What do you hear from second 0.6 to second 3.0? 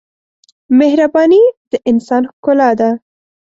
مهرباني د انسان ښکلا ده.